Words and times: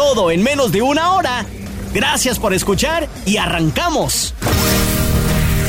Todo 0.00 0.30
en 0.30 0.42
menos 0.42 0.72
de 0.72 0.80
una 0.80 1.12
hora. 1.12 1.44
Gracias 1.92 2.38
por 2.38 2.54
escuchar 2.54 3.06
y 3.26 3.36
arrancamos. 3.36 4.32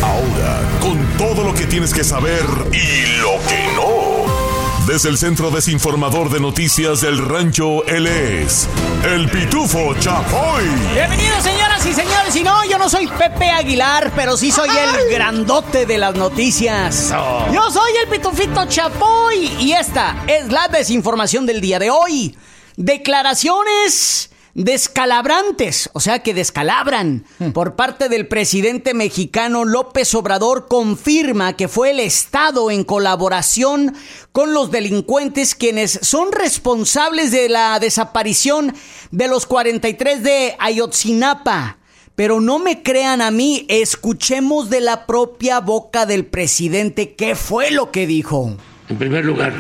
Ahora, 0.02 0.62
con 0.80 1.06
todo 1.18 1.44
lo 1.44 1.54
que 1.54 1.66
tienes 1.66 1.94
que 1.94 2.06
saber 2.06 2.42
y 2.72 3.20
lo 3.20 3.34
que 3.50 3.76
no. 3.76 4.88
Desde 4.88 5.10
el 5.10 5.18
Centro 5.18 5.52
Desinformador 5.52 6.30
de 6.30 6.40
Noticias 6.40 7.02
del 7.02 7.18
Rancho, 7.18 7.86
él 7.88 8.08
es 8.08 8.70
el 9.04 9.30
Pitufo 9.30 9.96
Chapoy. 10.00 10.64
Bienvenidos, 10.94 11.44
señoras 11.44 11.86
y 11.86 11.94
señores. 11.94 12.34
Y 12.34 12.44
no, 12.44 12.64
yo 12.64 12.78
no 12.78 12.90
soy 12.90 13.08
Pepe 13.08 13.50
Aguilar, 13.50 14.14
pero 14.16 14.38
sí 14.38 14.50
soy 14.50 14.70
el 14.70 15.14
grandote 15.14 15.86
de 15.86 15.98
las 15.98 16.16
noticias. 16.16 17.14
Yo 17.54 17.70
soy 17.70 17.92
el 18.02 18.10
Pitufito 18.10 18.66
Chapoy. 18.66 19.52
Y 19.60 19.74
esta 19.74 20.24
es 20.26 20.50
la 20.50 20.70
desinformación 20.70 21.46
del 21.46 21.60
día 21.60 21.80
de 21.80 21.92
hoy. 21.92 22.34
Declaraciones 22.78 24.32
descalabrantes, 24.54 25.90
o 25.94 26.00
sea 26.00 26.20
que 26.20 26.34
descalabran, 26.34 27.26
por 27.54 27.76
parte 27.76 28.10
del 28.10 28.28
presidente 28.28 28.94
mexicano 28.94 29.66
López 29.66 30.14
Obrador 30.16 30.68
confirma 30.68 31.54
que 31.54 31.68
fue 31.68 31.92
el 31.92 32.00
Estado 32.00 32.70
en 32.70 32.84
colaboración 32.84 33.96
con 34.32 34.54
los 34.54 34.72
delincuentes 34.72 35.56
quienes 35.56 36.00
son 36.02 36.32
responsables 36.32 37.32
de 37.32 37.50
la 37.50 37.80
desaparición 37.80 38.74
de 39.12 39.28
los 39.28 39.46
43 39.46 40.24
de 40.24 40.56
Ayotzinapa. 40.60 41.78
Pero 42.16 42.42
no 42.42 42.60
me 42.60 42.84
crean 42.84 43.22
a 43.22 43.32
mí, 43.32 43.66
escuchemos 43.70 44.70
de 44.70 44.82
la 44.82 45.06
propia 45.06 45.62
boca 45.62 46.06
del 46.06 46.26
presidente 46.26 47.16
qué 47.16 47.36
fue 47.36 47.72
lo 47.72 47.90
que 47.90 48.06
dijo. 48.06 48.58
En 48.90 48.98
primer 48.98 49.24
lugar, 49.24 49.54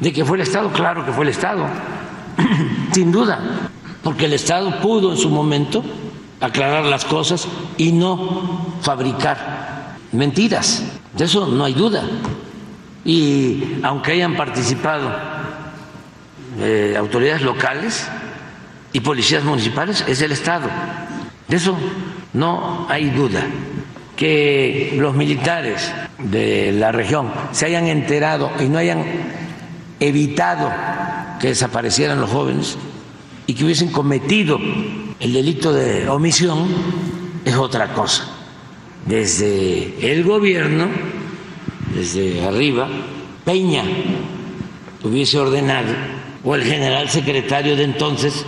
de 0.00 0.12
que 0.12 0.24
fue 0.24 0.38
el 0.38 0.42
Estado, 0.42 0.72
claro 0.72 1.04
que 1.04 1.12
fue 1.12 1.24
el 1.24 1.30
Estado, 1.30 1.66
sin 2.92 3.12
duda 3.12 3.70
porque 4.02 4.26
el 4.26 4.32
Estado 4.32 4.80
pudo 4.80 5.12
en 5.12 5.18
su 5.18 5.28
momento 5.28 5.84
aclarar 6.40 6.84
las 6.84 7.04
cosas 7.04 7.46
y 7.76 7.92
no 7.92 8.76
fabricar 8.80 9.96
mentiras. 10.12 10.82
De 11.16 11.24
eso 11.24 11.46
no 11.46 11.64
hay 11.64 11.74
duda. 11.74 12.02
Y 13.04 13.80
aunque 13.82 14.12
hayan 14.12 14.36
participado 14.36 15.10
eh, 16.58 16.94
autoridades 16.98 17.42
locales 17.42 18.08
y 18.92 19.00
policías 19.00 19.44
municipales, 19.44 20.04
es 20.08 20.20
el 20.22 20.32
Estado. 20.32 20.68
De 21.48 21.56
eso 21.56 21.76
no 22.32 22.86
hay 22.88 23.10
duda. 23.10 23.42
Que 24.16 24.96
los 24.98 25.14
militares 25.14 25.92
de 26.18 26.72
la 26.72 26.92
región 26.92 27.30
se 27.52 27.66
hayan 27.66 27.86
enterado 27.86 28.50
y 28.60 28.64
no 28.64 28.78
hayan 28.78 29.02
evitado 29.98 30.70
que 31.40 31.48
desaparecieran 31.48 32.20
los 32.20 32.30
jóvenes, 32.30 32.76
y 33.46 33.54
que 33.54 33.64
hubiesen 33.64 33.90
cometido 33.90 34.58
el 35.18 35.32
delito 35.32 35.72
de 35.72 36.08
omisión 36.08 36.68
es 37.44 37.56
otra 37.56 37.92
cosa. 37.94 38.28
Desde 39.06 40.12
el 40.12 40.22
gobierno, 40.22 40.86
desde 41.94 42.46
arriba, 42.46 42.88
Peña 43.44 43.82
hubiese 45.02 45.38
ordenado, 45.38 45.92
o 46.44 46.54
el 46.54 46.62
general 46.62 47.08
secretario 47.08 47.74
de 47.74 47.84
entonces, 47.84 48.44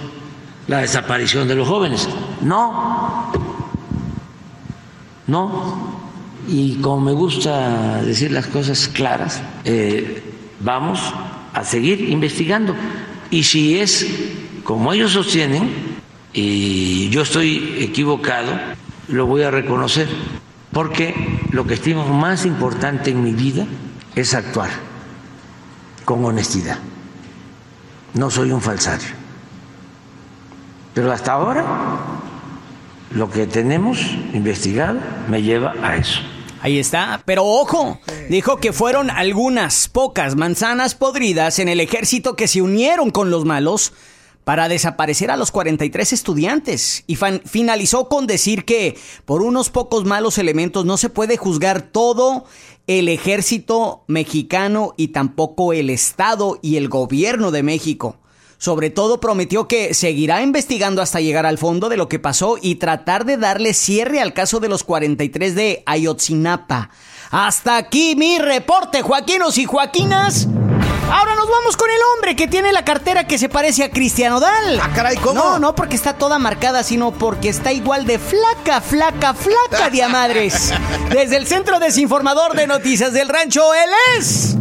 la 0.69 0.83
desaparición 0.83 1.49
de 1.49 1.57
los 1.57 1.67
jóvenes. 1.67 2.09
No, 2.43 3.33
no. 5.27 6.03
Y 6.47 6.77
como 6.77 7.01
me 7.01 7.13
gusta 7.13 8.03
decir 8.03 8.31
las 8.31 8.47
cosas 8.47 8.89
claras, 8.89 9.43
eh, 9.65 10.23
vamos 10.61 11.01
a 11.53 11.65
seguir 11.65 12.09
investigando. 12.09 12.75
Y 13.31 13.45
si 13.45 13.79
es 13.79 14.07
como 14.65 14.93
ellos 14.93 15.13
sostienen, 15.13 15.93
y 16.33 17.11
yo 17.11 17.23
estoy 17.23 17.77
equivocado, 17.81 18.53
lo 19.09 19.27
voy 19.27 19.43
a 19.43 19.51
reconocer, 19.51 20.09
porque 20.73 21.15
lo 21.51 21.67
que 21.67 21.75
estimo 21.75 22.07
más 22.07 22.47
importante 22.47 23.11
en 23.11 23.23
mi 23.23 23.33
vida 23.33 23.67
es 24.15 24.35
actuar 24.35 24.71
con 26.05 26.25
honestidad. 26.25 26.79
No 28.15 28.31
soy 28.31 28.51
un 28.51 28.61
falsario. 28.61 29.09
Pero 30.95 31.13
hasta 31.13 31.33
ahora 31.33 31.65
lo 33.15 33.31
que 33.31 33.47
tenemos 33.47 34.01
investigado 34.33 35.01
me 35.29 35.43
lleva 35.43 35.75
a 35.83 35.97
eso. 35.97 36.21
Ahí 36.63 36.79
está, 36.79 37.25
pero 37.27 37.45
ojo, 37.45 37.99
dijo 38.29 38.59
que 38.59 38.73
fueron 38.73 39.11
algunas 39.11 39.89
pocas 39.89 40.37
manzanas 40.37 40.95
podridas 40.95 41.59
en 41.59 41.69
el 41.69 41.81
ejército 41.81 42.37
que 42.37 42.47
se 42.47 42.63
unieron 42.63 43.11
con 43.11 43.33
los 43.33 43.45
malos 43.45 43.93
para 44.45 44.69
desaparecer 44.69 45.33
a 45.33 45.37
los 45.37 45.51
43 45.51 46.13
estudiantes 46.13 47.03
y 47.09 47.17
finalizó 47.17 48.09
con 48.09 48.29
decir 48.29 48.65
que 48.65 48.97
por 49.25 49.43
unos 49.43 49.71
pocos 49.71 50.05
malos 50.05 50.39
elementos 50.39 50.85
no 50.85 50.99
se 50.99 51.09
puede 51.09 51.37
juzgar 51.37 51.83
todo 51.83 52.45
el 52.87 53.09
ejército 53.09 54.05
mexicano 54.07 54.95
y 54.97 55.09
tampoco 55.09 55.73
el 55.73 55.91
Estado 55.91 56.61
y 56.63 56.77
el 56.77 56.89
gobierno 56.89 57.51
de 57.51 57.65
México. 57.65 58.19
Sobre 58.63 58.91
todo 58.91 59.19
prometió 59.19 59.67
que 59.67 59.93
seguirá 59.93 60.41
investigando 60.41 61.03
hasta 61.03 61.19
llegar 61.19 61.47
al 61.47 61.59
fondo 61.59 61.89
de 61.89 61.97
lo 61.97 62.09
que 62.09 62.21
pasó 62.21 62.59
y 62.63 62.77
tratar 62.77 63.25
de 63.25 63.37
darle 63.37 63.75
cierre 63.75 64.21
al 64.21 64.35
caso 64.35 64.61
de 64.61 64.69
los 64.69 64.85
43 64.85 65.57
de 65.57 65.83
Ayotzinapa. 65.85 66.91
Hasta 67.33 67.77
aquí 67.77 68.15
mi 68.15 68.39
reporte, 68.39 69.03
Joaquinos 69.03 69.59
y 69.59 69.65
Joaquinas. 69.65 70.47
Ahora 71.11 71.35
nos 71.35 71.49
vamos 71.49 71.77
con 71.77 71.91
el 71.91 71.99
hombre 72.15 72.37
que 72.37 72.47
tiene 72.47 72.73
la 72.73 72.85
cartera 72.85 73.27
que 73.27 73.37
se 73.37 73.49
parece 73.49 73.83
a 73.83 73.91
Cristiano 73.91 74.39
Dal. 74.39 74.79
Ah, 74.81 74.93
caray, 74.95 75.17
¿cómo? 75.17 75.35
No, 75.35 75.59
no 75.59 75.75
porque 75.75 75.97
está 75.97 76.17
toda 76.17 76.39
marcada, 76.39 76.85
sino 76.85 77.11
porque 77.11 77.49
está 77.49 77.73
igual 77.73 78.07
de 78.07 78.21
flaca, 78.21 78.81
flaca, 78.81 79.35
flaca 79.35 79.91
de 79.91 80.07
madres. 80.07 80.73
Desde 81.11 81.37
el 81.37 81.49
Centro 81.49 81.81
Desinformador 81.81 82.55
de 82.55 82.69
Noticias 82.69 83.13
del 83.13 83.29
Rancho, 83.29 83.75
él 83.75 83.91
es 84.19 84.57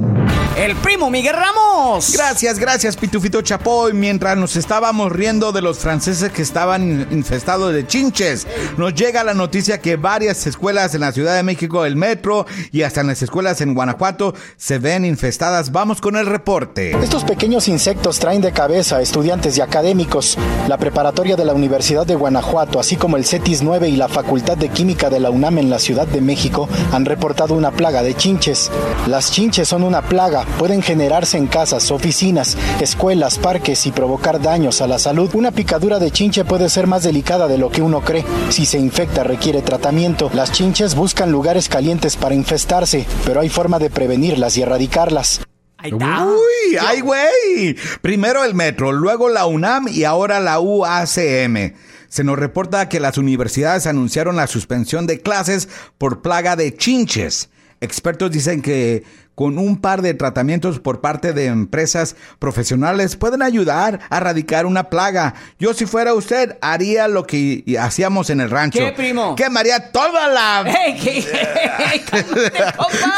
el 0.57 0.75
primo 0.77 1.09
Miguel 1.09 1.35
Ramos. 1.35 2.11
Gracias, 2.13 2.59
gracias, 2.59 2.97
Pitufito 2.97 3.41
Chapoy. 3.41 3.93
Mientras 3.93 4.37
nos 4.37 4.55
estábamos 4.55 5.11
riendo 5.11 5.51
de 5.51 5.61
los 5.61 5.79
franceses 5.79 6.31
que 6.31 6.41
estaban 6.41 7.07
infestados 7.11 7.73
de 7.73 7.87
chinches, 7.87 8.47
nos 8.77 8.93
llega 8.93 9.23
la 9.23 9.33
noticia 9.33 9.79
que 9.79 9.95
varias 9.95 10.45
escuelas 10.47 10.93
en 10.93 11.01
la 11.01 11.11
Ciudad 11.11 11.35
de 11.35 11.43
México, 11.43 11.85
el 11.85 11.95
metro 11.95 12.45
y 12.71 12.83
hasta 12.83 13.01
en 13.01 13.07
las 13.07 13.21
escuelas 13.21 13.61
en 13.61 13.73
Guanajuato 13.73 14.33
se 14.57 14.77
ven 14.77 15.05
infestadas. 15.05 15.71
Vamos 15.71 16.01
con 16.01 16.15
el 16.15 16.25
reporte. 16.25 16.91
Estos 17.01 17.23
pequeños 17.23 17.67
insectos 17.67 18.19
traen 18.19 18.41
de 18.41 18.51
cabeza 18.51 18.97
a 18.97 19.01
estudiantes 19.01 19.57
y 19.57 19.61
académicos. 19.61 20.37
La 20.67 20.77
preparatoria 20.77 21.35
de 21.35 21.45
la 21.45 21.53
Universidad 21.53 22.05
de 22.05 22.15
Guanajuato, 22.15 22.79
así 22.79 22.97
como 22.97 23.17
el 23.17 23.25
CETIS 23.25 23.61
9 23.61 23.89
y 23.89 23.95
la 23.95 24.07
Facultad 24.07 24.57
de 24.57 24.69
Química 24.69 25.09
de 25.09 25.19
la 25.19 25.29
UNAM 25.29 25.59
en 25.59 25.69
la 25.69 25.79
Ciudad 25.79 26.07
de 26.07 26.21
México, 26.21 26.67
han 26.91 27.05
reportado 27.05 27.55
una 27.55 27.71
plaga 27.71 28.03
de 28.03 28.15
chinches. 28.15 28.69
Las 29.07 29.31
chinches 29.31 29.67
son 29.67 29.83
una 29.83 30.01
plaga 30.01 30.40
pueden 30.57 30.81
generarse 30.81 31.37
en 31.37 31.47
casas, 31.47 31.91
oficinas, 31.91 32.57
escuelas, 32.79 33.37
parques 33.37 33.85
y 33.85 33.91
provocar 33.91 34.41
daños 34.41 34.81
a 34.81 34.87
la 34.87 34.99
salud. 34.99 35.29
Una 35.33 35.51
picadura 35.51 35.99
de 35.99 36.11
chinche 36.11 36.45
puede 36.45 36.69
ser 36.69 36.87
más 36.87 37.03
delicada 37.03 37.47
de 37.47 37.57
lo 37.57 37.69
que 37.69 37.81
uno 37.81 38.01
cree. 38.01 38.25
Si 38.49 38.65
se 38.65 38.79
infecta 38.79 39.23
requiere 39.23 39.61
tratamiento. 39.61 40.31
Las 40.33 40.51
chinches 40.51 40.95
buscan 40.95 41.31
lugares 41.31 41.69
calientes 41.69 42.15
para 42.17 42.35
infestarse, 42.35 43.05
pero 43.25 43.39
hay 43.39 43.49
forma 43.49 43.79
de 43.79 43.89
prevenirlas 43.89 44.57
y 44.57 44.61
erradicarlas. 44.61 45.41
Uy, 45.83 46.77
ay 46.79 47.01
güey. 47.01 47.75
Primero 48.01 48.43
el 48.43 48.53
metro, 48.53 48.91
luego 48.91 49.29
la 49.29 49.45
UNAM 49.45 49.87
y 49.87 50.03
ahora 50.03 50.39
la 50.39 50.59
UACM. 50.59 51.73
Se 52.07 52.23
nos 52.23 52.37
reporta 52.37 52.89
que 52.89 52.99
las 52.99 53.17
universidades 53.17 53.87
anunciaron 53.87 54.35
la 54.35 54.47
suspensión 54.47 55.07
de 55.07 55.21
clases 55.21 55.69
por 55.97 56.21
plaga 56.21 56.55
de 56.55 56.75
chinches. 56.75 57.49
Expertos 57.79 58.31
dicen 58.31 58.61
que 58.61 59.03
con 59.41 59.57
un 59.57 59.81
par 59.81 60.03
de 60.03 60.13
tratamientos 60.13 60.79
por 60.79 61.01
parte 61.01 61.33
de 61.33 61.47
empresas 61.47 62.15
profesionales 62.37 63.15
pueden 63.15 63.41
ayudar 63.41 63.99
a 64.11 64.17
erradicar 64.17 64.67
una 64.67 64.83
plaga. 64.83 65.33
Yo 65.57 65.73
si 65.73 65.87
fuera 65.87 66.13
usted 66.13 66.59
haría 66.61 67.07
lo 67.07 67.25
que 67.25 67.63
hacíamos 67.79 68.29
en 68.29 68.39
el 68.39 68.51
rancho. 68.51 68.77
¿Qué, 68.77 68.91
primo? 68.91 69.35
Quemaría 69.35 69.91
toda 69.91 70.27
la... 70.27 70.63
¡Hey, 70.67 71.25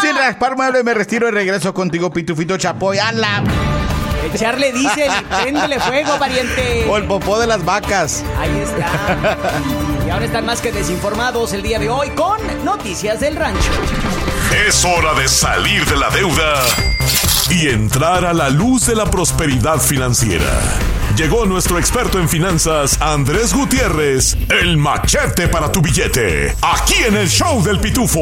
Sin 0.01 0.15
raspar 0.15 0.55
mueble 0.55 0.81
me 0.81 0.93
retiro 0.93 1.27
y 1.27 1.31
regreso 1.31 1.73
contigo, 1.73 2.09
Pitufito 2.09 2.55
Chapoy. 2.55 2.99
¡Hala! 2.99 3.43
Echarle 4.33 4.71
diésel, 4.71 5.11
préndele 5.41 5.77
fuego, 5.81 6.17
pariente. 6.17 6.85
O 6.89 6.95
el 6.95 7.03
popó 7.03 7.37
de 7.37 7.47
las 7.47 7.65
vacas. 7.65 8.23
Ahí 8.39 8.59
está. 8.59 9.49
Y 10.07 10.09
ahora 10.09 10.25
están 10.25 10.45
más 10.45 10.61
que 10.61 10.71
desinformados 10.71 11.53
el 11.53 11.61
día 11.63 11.79
de 11.79 11.89
hoy 11.89 12.09
con 12.11 12.37
Noticias 12.63 13.19
del 13.21 13.35
Rancho. 13.35 13.71
Es 14.53 14.85
hora 14.85 15.15
de 15.15 15.27
salir 15.27 15.83
de 15.85 15.97
la 15.97 16.11
deuda 16.11 16.63
y 17.49 17.69
entrar 17.69 18.23
a 18.23 18.33
la 18.33 18.51
luz 18.51 18.85
de 18.85 18.95
la 18.95 19.05
prosperidad 19.05 19.79
financiera. 19.79 20.61
Llegó 21.15 21.45
nuestro 21.45 21.79
experto 21.79 22.19
en 22.19 22.29
finanzas, 22.29 23.01
Andrés 23.01 23.51
Gutiérrez, 23.51 24.37
el 24.49 24.77
machete 24.77 25.47
para 25.47 25.71
tu 25.71 25.81
billete, 25.81 26.55
aquí 26.61 26.95
en 27.03 27.17
el 27.17 27.29
show 27.29 27.63
del 27.63 27.79
pitufo. 27.79 28.19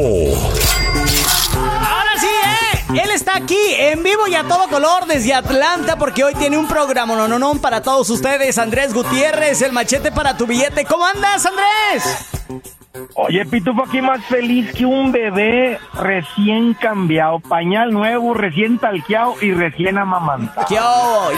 Ahora 1.54 2.12
sí, 2.18 2.26
¿eh? 2.26 3.02
Él 3.04 3.10
está 3.10 3.36
aquí 3.36 3.74
en 3.76 4.02
vivo 4.02 4.26
y 4.26 4.34
a 4.34 4.44
todo 4.44 4.68
color 4.68 5.06
desde 5.06 5.34
Atlanta 5.34 5.96
porque 5.98 6.24
hoy 6.24 6.34
tiene 6.34 6.56
un 6.56 6.66
programa 6.66 7.28
no, 7.28 7.54
para 7.60 7.82
todos 7.82 8.08
ustedes. 8.08 8.56
Andrés 8.56 8.94
Gutiérrez, 8.94 9.60
el 9.60 9.72
machete 9.72 10.10
para 10.12 10.36
tu 10.36 10.46
billete. 10.46 10.86
¿Cómo 10.86 11.06
andas, 11.06 11.46
Andrés? 11.46 12.72
Oye, 13.14 13.46
Pitufo, 13.46 13.84
aquí 13.84 14.02
más 14.02 14.22
feliz 14.26 14.70
que 14.74 14.84
un 14.84 15.12
bebé 15.12 15.78
recién 15.94 16.74
cambiado, 16.74 17.40
pañal 17.40 17.90
nuevo, 17.90 18.34
recién 18.34 18.78
talqueado 18.78 19.34
y 19.40 19.52
recién 19.52 19.96
amamantado. 19.96 20.66
¿Qué 20.68 20.74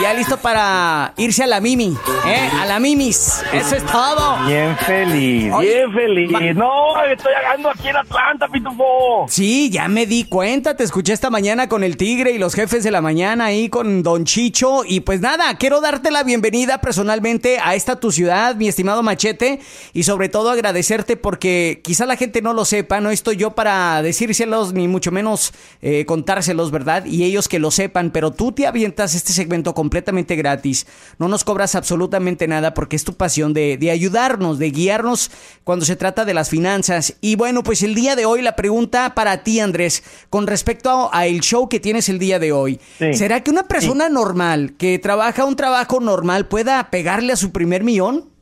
Ya 0.02 0.14
listo 0.14 0.36
para 0.38 1.12
irse 1.16 1.44
a 1.44 1.46
la 1.46 1.60
Mimi, 1.60 1.96
¿eh? 2.26 2.50
A 2.60 2.66
la 2.66 2.80
Mimis. 2.80 3.44
Eso 3.52 3.76
es 3.76 3.86
todo. 3.86 4.44
Bien 4.46 4.76
feliz, 4.78 5.52
bien 5.60 5.92
feliz. 5.92 6.56
No, 6.56 7.00
estoy 7.04 7.32
llegando 7.32 7.70
aquí 7.70 7.88
en 7.88 7.96
Atlanta, 7.98 8.48
Pitufo. 8.48 9.26
Sí, 9.28 9.70
ya 9.70 9.86
me 9.86 10.06
di 10.06 10.24
cuenta. 10.24 10.76
Te 10.76 10.82
escuché 10.82 11.12
esta 11.12 11.30
mañana 11.30 11.68
con 11.68 11.84
el 11.84 11.96
Tigre 11.96 12.32
y 12.32 12.38
los 12.38 12.54
jefes 12.54 12.82
de 12.82 12.90
la 12.90 13.00
mañana 13.00 13.46
ahí 13.46 13.68
con 13.68 14.02
Don 14.02 14.24
Chicho. 14.24 14.82
Y 14.84 15.00
pues 15.00 15.20
nada, 15.20 15.56
quiero 15.56 15.80
darte 15.80 16.10
la 16.10 16.24
bienvenida 16.24 16.80
personalmente 16.80 17.58
a 17.62 17.76
esta 17.76 18.00
tu 18.00 18.10
ciudad, 18.10 18.56
mi 18.56 18.66
estimado 18.66 19.04
Machete. 19.04 19.60
Y 19.92 20.02
sobre 20.02 20.28
todo 20.28 20.50
agradecerte 20.50 21.16
porque 21.16 21.43
que 21.44 21.82
quizá 21.84 22.06
la 22.06 22.16
gente 22.16 22.40
no 22.40 22.54
lo 22.54 22.64
sepa, 22.64 23.02
no 23.02 23.10
estoy 23.10 23.36
yo 23.36 23.50
para 23.50 24.00
decírselos 24.00 24.72
ni 24.72 24.88
mucho 24.88 25.12
menos 25.12 25.52
eh, 25.82 26.06
contárselos, 26.06 26.70
¿verdad? 26.70 27.04
Y 27.04 27.22
ellos 27.24 27.48
que 27.48 27.58
lo 27.58 27.70
sepan, 27.70 28.12
pero 28.12 28.32
tú 28.32 28.52
te 28.52 28.66
avientas 28.66 29.14
este 29.14 29.34
segmento 29.34 29.74
completamente 29.74 30.36
gratis, 30.36 30.86
no 31.18 31.28
nos 31.28 31.44
cobras 31.44 31.74
absolutamente 31.74 32.48
nada 32.48 32.72
porque 32.72 32.96
es 32.96 33.04
tu 33.04 33.12
pasión 33.12 33.52
de, 33.52 33.90
ayudarnos, 33.92 34.58
de 34.58 34.70
guiarnos 34.70 35.30
cuando 35.64 35.84
se 35.84 35.96
trata 35.96 36.24
de 36.24 36.32
las 36.32 36.48
finanzas. 36.48 37.16
Y 37.20 37.36
bueno, 37.36 37.62
pues 37.62 37.82
el 37.82 37.94
día 37.94 38.16
de 38.16 38.24
hoy 38.24 38.40
la 38.40 38.56
pregunta 38.56 39.14
para 39.14 39.42
ti, 39.42 39.60
Andrés, 39.60 40.02
con 40.30 40.46
respecto 40.46 41.10
a, 41.12 41.26
el 41.26 41.42
show 41.42 41.68
que 41.68 41.78
tienes 41.78 42.08
el 42.08 42.18
día 42.18 42.38
de 42.38 42.52
hoy, 42.52 42.80
¿será 43.12 43.42
que 43.42 43.50
una 43.50 43.68
persona 43.68 44.08
normal 44.08 44.76
que 44.78 44.98
trabaja 44.98 45.44
un 45.44 45.56
trabajo 45.56 46.00
normal 46.00 46.48
pueda 46.48 46.88
pegarle 46.88 47.34
a 47.34 47.36
su 47.36 47.52
primer 47.52 47.84
millón? 47.84 48.32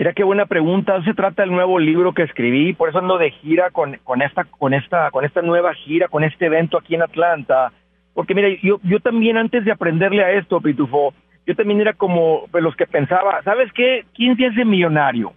Mira 0.00 0.14
qué 0.14 0.24
buena 0.24 0.46
pregunta. 0.46 1.04
Se 1.04 1.12
trata 1.12 1.42
del 1.42 1.50
nuevo 1.50 1.78
libro 1.78 2.14
que 2.14 2.22
escribí, 2.22 2.72
por 2.72 2.88
eso 2.88 3.00
ando 3.00 3.18
de 3.18 3.32
gira 3.32 3.68
con, 3.68 3.98
con 4.02 4.22
esta 4.22 4.44
con 4.44 4.72
esta 4.72 5.10
con 5.10 5.26
esta 5.26 5.42
nueva 5.42 5.74
gira, 5.74 6.08
con 6.08 6.24
este 6.24 6.46
evento 6.46 6.78
aquí 6.78 6.94
en 6.94 7.02
Atlanta. 7.02 7.70
Porque 8.14 8.34
mira, 8.34 8.48
yo 8.62 8.80
yo 8.82 9.00
también 9.00 9.36
antes 9.36 9.62
de 9.62 9.72
aprenderle 9.72 10.24
a 10.24 10.30
esto, 10.30 10.58
Pitufo, 10.58 11.12
yo 11.46 11.54
también 11.54 11.82
era 11.82 11.92
como 11.92 12.46
los 12.54 12.74
que 12.76 12.86
pensaba, 12.86 13.42
¿sabes 13.42 13.70
qué? 13.74 14.06
¿Quién 14.14 14.38
se 14.38 14.46
hace 14.46 14.64
millonario? 14.64 15.34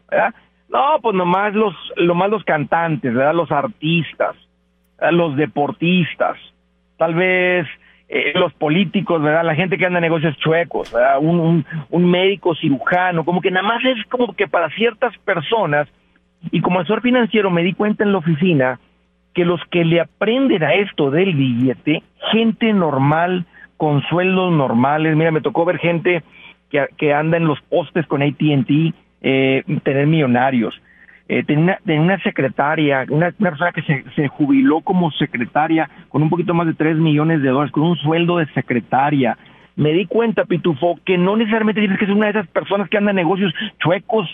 No, 0.69 0.97
pues 1.01 1.13
nomás 1.13 1.53
los 1.53 1.75
más 2.15 2.29
los 2.29 2.45
cantantes, 2.45 3.13
¿verdad? 3.13 3.35
Los 3.35 3.51
artistas, 3.51 4.37
los 5.11 5.35
deportistas. 5.35 6.37
Tal 6.95 7.15
vez 7.15 7.67
eh, 8.09 8.33
los 8.35 8.53
políticos, 8.53 9.21
¿verdad? 9.21 9.43
La 9.43 9.55
gente 9.55 9.77
que 9.77 9.85
anda 9.85 9.99
en 9.99 10.03
negocios 10.03 10.37
chuecos. 10.37 10.93
Un, 11.19 11.65
un, 11.89 12.11
médico 12.11 12.55
cirujano, 12.55 13.25
como 13.25 13.41
que 13.41 13.51
nada 13.51 13.67
más 13.67 13.83
es 13.85 14.05
como 14.07 14.33
que 14.33 14.47
para 14.47 14.69
ciertas 14.71 15.17
personas, 15.19 15.87
y 16.51 16.61
como 16.61 16.79
asesor 16.79 17.01
financiero 17.01 17.49
me 17.49 17.63
di 17.63 17.73
cuenta 17.73 18.03
en 18.03 18.11
la 18.11 18.17
oficina 18.17 18.79
que 19.33 19.45
los 19.45 19.61
que 19.71 19.85
le 19.85 20.01
aprenden 20.01 20.63
a 20.63 20.73
esto 20.73 21.09
del 21.09 21.33
billete, 21.33 22.03
gente 22.31 22.71
normal, 22.73 23.45
con 23.77 24.01
sueldos 24.03 24.51
normales, 24.51 25.15
mira, 25.15 25.31
me 25.31 25.41
tocó 25.41 25.65
ver 25.65 25.79
gente 25.79 26.23
que, 26.69 26.85
que 26.97 27.13
anda 27.13 27.37
en 27.37 27.47
los 27.47 27.59
postes 27.61 28.05
con 28.05 28.21
ATT, 28.21 28.93
eh, 29.21 29.63
tener 29.83 30.05
millonarios 30.05 30.79
eh, 31.29 31.43
tenía, 31.43 31.79
una, 31.85 32.19
secretaria, 32.19 33.05
una, 33.09 33.31
persona 33.31 33.71
que 33.71 33.81
se, 33.83 34.03
se, 34.15 34.27
jubiló 34.27 34.81
como 34.81 35.09
secretaria 35.11 35.89
con 36.09 36.21
un 36.21 36.29
poquito 36.29 36.53
más 36.53 36.67
de 36.67 36.73
3 36.73 36.97
millones 36.97 37.41
de 37.41 37.49
dólares, 37.49 37.71
con 37.71 37.83
un 37.83 37.95
sueldo 37.97 38.37
de 38.37 38.45
secretaria. 38.53 39.37
Me 39.75 39.93
di 39.93 40.05
cuenta, 40.05 40.45
Pitufo, 40.45 40.99
que 41.05 41.17
no 41.17 41.35
necesariamente 41.35 41.81
tienes 41.81 41.97
que 41.97 42.05
ser 42.05 42.13
una 42.13 42.25
de 42.25 42.39
esas 42.39 42.47
personas 42.47 42.89
que 42.89 42.97
andan 42.97 43.15
negocios 43.15 43.53
chuecos 43.79 44.29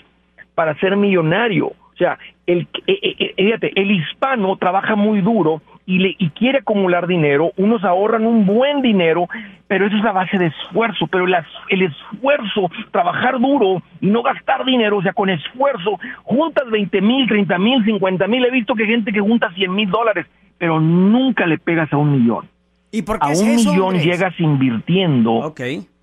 para 0.55 0.75
ser 0.79 0.97
millonario. 0.97 1.71
O 1.99 2.01
sea, 2.01 2.17
el, 2.45 2.65
eh, 2.87 2.97
eh, 3.01 3.33
eh 3.35 3.71
el 3.75 3.91
hispano 3.91 4.55
trabaja 4.55 4.95
muy 4.95 5.19
duro 5.19 5.61
y, 5.85 5.99
le, 5.99 6.15
y 6.17 6.29
quiere 6.29 6.59
acumular 6.59 7.07
dinero, 7.07 7.51
unos 7.57 7.83
ahorran 7.83 8.25
un 8.25 8.45
buen 8.45 8.81
dinero, 8.81 9.27
pero 9.67 9.85
eso 9.85 9.97
es 9.97 10.03
la 10.03 10.13
base 10.13 10.37
de 10.37 10.45
esfuerzo, 10.45 11.07
pero 11.07 11.25
el 11.25 11.81
esfuerzo, 11.81 12.71
trabajar 12.91 13.37
duro 13.37 13.83
y 13.99 14.07
no 14.07 14.23
gastar 14.23 14.63
dinero, 14.63 14.99
o 14.99 15.01
sea, 15.01 15.11
con 15.11 15.29
esfuerzo, 15.29 15.99
juntas 16.23 16.69
20 16.71 17.01
mil, 17.01 17.27
30 17.27 17.57
mil, 17.57 17.83
50 17.83 18.27
mil, 18.27 18.45
he 18.45 18.51
visto 18.51 18.75
que 18.75 18.85
gente 18.85 19.11
que 19.11 19.19
junta 19.19 19.51
100 19.53 19.75
mil 19.75 19.89
dólares, 19.89 20.25
pero 20.57 20.79
nunca 20.79 21.45
le 21.47 21.57
pegas 21.57 21.91
a 21.91 21.97
un 21.97 22.13
millón. 22.13 22.47
¿Y 22.91 23.01
por 23.01 23.17
a 23.19 23.27
un 23.27 23.55
millón 23.57 23.99
llegas 23.99 24.39
invirtiendo. 24.39 25.53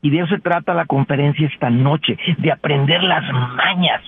Y 0.02 0.10
de 0.10 0.18
eso 0.18 0.26
se 0.26 0.40
trata 0.40 0.74
la 0.74 0.84
conferencia 0.84 1.46
esta 1.46 1.70
noche, 1.70 2.18
de 2.36 2.52
aprender 2.52 3.02
las 3.02 3.24
mañas 3.32 4.02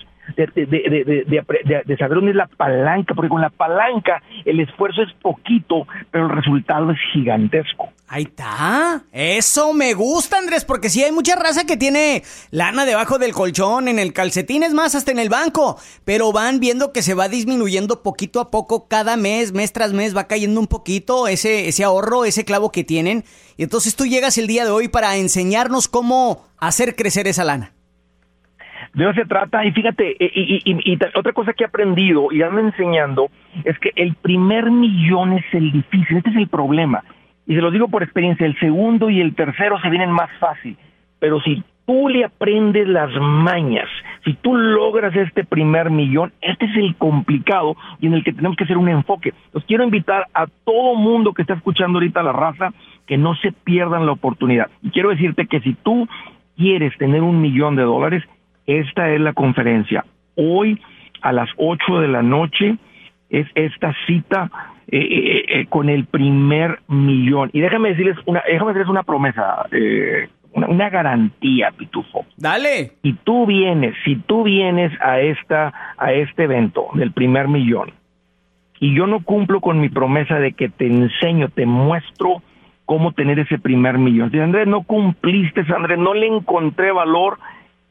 de, 0.46 1.96
saber 1.98 2.16
dónde 2.16 2.30
es 2.30 2.36
la 2.36 2.46
palanca, 2.46 3.14
porque 3.14 3.28
con 3.28 3.40
la 3.40 3.50
palanca 3.50 4.22
el 4.44 4.60
esfuerzo 4.60 5.02
es 5.02 5.12
poquito, 5.20 5.86
pero 6.10 6.26
el 6.26 6.36
resultado 6.36 6.90
es 6.92 6.98
gigantesco. 7.12 7.88
Ahí 8.06 8.22
está. 8.22 9.02
Eso 9.12 9.74
me 9.74 9.92
gusta, 9.94 10.38
Andrés, 10.38 10.64
porque 10.64 10.88
sí 10.88 11.02
hay 11.02 11.12
mucha 11.12 11.36
raza 11.36 11.66
que 11.66 11.76
tiene 11.76 12.22
lana 12.50 12.86
debajo 12.86 13.18
del 13.18 13.32
colchón, 13.32 13.88
en 13.88 13.98
el 13.98 14.12
calcetín, 14.12 14.62
es 14.62 14.72
más, 14.72 14.94
hasta 14.94 15.10
en 15.10 15.18
el 15.18 15.28
banco, 15.28 15.78
pero 16.04 16.32
van 16.32 16.60
viendo 16.60 16.92
que 16.92 17.02
se 17.02 17.14
va 17.14 17.28
disminuyendo 17.28 18.02
poquito 18.02 18.40
a 18.40 18.50
poco 18.50 18.88
cada 18.88 19.16
mes, 19.16 19.52
mes 19.52 19.72
tras 19.72 19.92
mes, 19.92 20.16
va 20.16 20.28
cayendo 20.28 20.60
un 20.60 20.68
poquito 20.68 21.28
ese, 21.28 21.68
ese 21.68 21.84
ahorro, 21.84 22.24
ese 22.24 22.44
clavo 22.44 22.70
que 22.70 22.84
tienen. 22.84 23.24
Y 23.56 23.64
entonces 23.64 23.96
tú 23.96 24.06
llegas 24.06 24.38
el 24.38 24.46
día 24.46 24.64
de 24.64 24.70
hoy 24.70 24.88
para 24.88 25.16
enseñarnos 25.16 25.88
cómo 25.88 26.46
hacer 26.58 26.94
crecer 26.94 27.26
esa 27.26 27.44
lana. 27.44 27.72
De 28.94 29.04
eso 29.04 29.14
se 29.14 29.24
trata, 29.24 29.64
y 29.64 29.72
fíjate, 29.72 30.16
y, 30.18 30.98
otra 31.14 31.32
cosa 31.32 31.52
que 31.52 31.64
he 31.64 31.66
aprendido 31.66 32.32
y 32.32 32.42
ando 32.42 32.60
enseñando 32.60 33.30
es 33.64 33.78
que 33.78 33.92
el 33.96 34.14
primer 34.14 34.70
millón 34.70 35.34
es 35.34 35.44
el 35.52 35.72
difícil, 35.72 36.18
este 36.18 36.30
es 36.30 36.36
el 36.36 36.48
problema. 36.48 37.02
Y 37.46 37.54
se 37.54 37.60
lo 37.60 37.70
digo 37.70 37.88
por 37.88 38.02
experiencia, 38.02 38.46
el 38.46 38.58
segundo 38.58 39.08
y 39.10 39.20
el 39.20 39.34
tercero 39.34 39.80
se 39.80 39.88
vienen 39.88 40.10
más 40.10 40.30
fácil. 40.38 40.76
Pero 41.18 41.40
si 41.40 41.62
tú 41.86 42.08
le 42.08 42.24
aprendes 42.24 42.86
las 42.86 43.10
mañas, 43.18 43.88
si 44.24 44.34
tú 44.34 44.54
logras 44.54 45.16
este 45.16 45.44
primer 45.44 45.90
millón, 45.90 46.32
este 46.42 46.66
es 46.66 46.76
el 46.76 46.94
complicado 46.96 47.76
y 47.98 48.08
en 48.08 48.12
el 48.12 48.22
que 48.22 48.34
tenemos 48.34 48.56
que 48.58 48.64
hacer 48.64 48.76
un 48.76 48.90
enfoque. 48.90 49.32
Los 49.54 49.64
quiero 49.64 49.84
invitar 49.84 50.26
a 50.34 50.46
todo 50.64 50.94
mundo 50.96 51.32
que 51.32 51.42
está 51.42 51.54
escuchando 51.54 51.96
ahorita 51.96 52.22
la 52.22 52.32
raza 52.32 52.74
que 53.06 53.16
no 53.16 53.34
se 53.36 53.52
pierdan 53.52 54.04
la 54.04 54.12
oportunidad. 54.12 54.68
Y 54.82 54.90
quiero 54.90 55.08
decirte 55.08 55.46
que 55.46 55.60
si 55.60 55.72
tú 55.72 56.06
quieres 56.58 56.94
tener 56.98 57.22
un 57.22 57.40
millón 57.40 57.74
de 57.74 57.84
dólares, 57.84 58.22
esta 58.68 59.10
es 59.10 59.20
la 59.20 59.32
conferencia. 59.32 60.04
Hoy 60.36 60.80
a 61.22 61.32
las 61.32 61.48
8 61.56 62.00
de 62.00 62.08
la 62.08 62.22
noche 62.22 62.76
es 63.30 63.46
esta 63.54 63.94
cita 64.06 64.50
eh, 64.86 64.98
eh, 64.98 65.44
eh, 65.48 65.66
con 65.68 65.88
el 65.88 66.04
primer 66.04 66.80
millón. 66.86 67.50
Y 67.52 67.60
déjame 67.60 67.90
decirles 67.90 68.16
una, 68.26 68.42
déjame 68.46 68.72
decirles 68.72 68.90
una 68.90 69.02
promesa, 69.02 69.66
una, 70.52 70.90
garantía, 70.90 71.72
Pitufo. 71.76 72.26
Dale. 72.36 72.92
Y 73.02 73.14
tú 73.14 73.46
vienes, 73.46 73.94
si 74.04 74.16
tú 74.16 74.44
vienes 74.44 74.92
a 75.00 75.20
esta, 75.20 75.72
a 75.96 76.12
este 76.12 76.44
evento 76.44 76.88
del 76.94 77.12
primer 77.12 77.48
millón, 77.48 77.92
y 78.80 78.94
yo 78.94 79.06
no 79.06 79.24
cumplo 79.24 79.60
con 79.60 79.80
mi 79.80 79.88
promesa 79.88 80.38
de 80.38 80.52
que 80.52 80.68
te 80.68 80.86
enseño, 80.86 81.48
te 81.48 81.66
muestro 81.66 82.42
cómo 82.84 83.12
tener 83.12 83.38
ese 83.38 83.58
primer 83.58 83.98
millón. 83.98 84.30
Si 84.30 84.38
Andrés 84.38 84.66
no 84.66 84.82
cumpliste, 84.82 85.64
Andrés, 85.74 85.98
no 85.98 86.14
le 86.14 86.26
encontré 86.26 86.92
valor, 86.92 87.38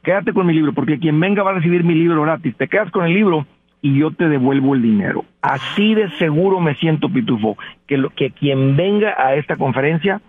quédate 0.02 0.32
con 0.32 0.46
mi 0.46 0.54
libro, 0.54 0.72
porque 0.72 0.98
quien 0.98 1.18
venga 1.20 1.42
va 1.42 1.50
a 1.50 1.54
recibir 1.54 1.84
mi 1.84 1.94
libro 1.94 2.22
gratis. 2.22 2.56
Te 2.56 2.68
quedas 2.68 2.90
con 2.90 3.04
el 3.04 3.14
libro 3.14 3.46
y 3.80 3.98
yo 3.98 4.10
te 4.10 4.28
devuelvo 4.28 4.74
el 4.74 4.82
dinero. 4.82 5.24
Así 5.42 5.94
de 5.94 6.10
seguro 6.18 6.60
me 6.60 6.74
siento, 6.76 7.08
Pitufo, 7.08 7.56
que, 7.86 7.96
lo, 7.96 8.10
que 8.10 8.30
quien 8.30 8.76
venga 8.76 9.14
a 9.16 9.34
esta 9.34 9.56
conferencia 9.56 10.20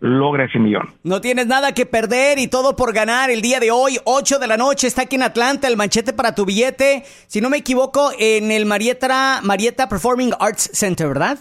logra 0.00 0.44
ese 0.44 0.58
millón. 0.58 0.88
No 1.02 1.20
tienes 1.20 1.46
nada 1.48 1.72
que 1.72 1.84
perder 1.84 2.38
y 2.38 2.48
todo 2.48 2.76
por 2.76 2.92
ganar 2.92 3.30
el 3.30 3.42
día 3.42 3.58
de 3.58 3.70
hoy, 3.70 3.98
8 4.04 4.38
de 4.38 4.46
la 4.46 4.56
noche, 4.56 4.86
está 4.86 5.02
aquí 5.02 5.16
en 5.16 5.24
Atlanta, 5.24 5.66
el 5.66 5.76
manchete 5.76 6.12
para 6.12 6.34
tu 6.34 6.44
billete. 6.44 7.02
Si 7.26 7.40
no 7.40 7.50
me 7.50 7.56
equivoco, 7.56 8.10
en 8.18 8.52
el 8.52 8.64
Marietta, 8.64 9.40
Marietta 9.42 9.88
Performing 9.88 10.32
Arts 10.38 10.70
Center, 10.72 11.08
¿verdad? 11.08 11.38